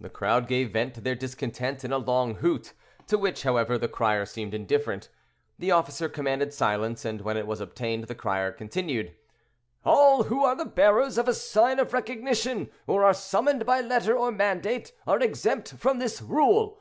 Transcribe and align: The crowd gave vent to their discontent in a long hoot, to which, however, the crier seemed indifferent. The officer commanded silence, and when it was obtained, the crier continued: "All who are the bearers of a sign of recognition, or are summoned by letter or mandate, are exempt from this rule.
The 0.00 0.08
crowd 0.08 0.46
gave 0.46 0.70
vent 0.70 0.94
to 0.94 1.00
their 1.00 1.16
discontent 1.16 1.84
in 1.84 1.90
a 1.92 1.98
long 1.98 2.36
hoot, 2.36 2.72
to 3.08 3.18
which, 3.18 3.42
however, 3.42 3.76
the 3.76 3.88
crier 3.88 4.24
seemed 4.24 4.54
indifferent. 4.54 5.08
The 5.58 5.72
officer 5.72 6.08
commanded 6.08 6.52
silence, 6.54 7.04
and 7.04 7.20
when 7.22 7.36
it 7.36 7.48
was 7.48 7.60
obtained, 7.60 8.04
the 8.04 8.14
crier 8.14 8.52
continued: 8.52 9.16
"All 9.84 10.22
who 10.22 10.44
are 10.44 10.54
the 10.54 10.66
bearers 10.66 11.18
of 11.18 11.26
a 11.26 11.34
sign 11.34 11.80
of 11.80 11.92
recognition, 11.92 12.70
or 12.86 13.02
are 13.04 13.12
summoned 13.12 13.66
by 13.66 13.80
letter 13.80 14.16
or 14.16 14.30
mandate, 14.30 14.92
are 15.04 15.18
exempt 15.18 15.72
from 15.72 15.98
this 15.98 16.22
rule. 16.22 16.78